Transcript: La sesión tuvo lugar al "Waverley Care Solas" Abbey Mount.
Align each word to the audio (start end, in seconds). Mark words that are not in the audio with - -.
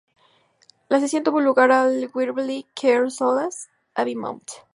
La 0.89 0.99
sesión 0.99 1.21
tuvo 1.23 1.41
lugar 1.41 1.71
al 1.71 2.09
"Waverley 2.11 2.65
Care 2.73 3.11
Solas" 3.11 3.69
Abbey 3.93 4.15
Mount. 4.15 4.49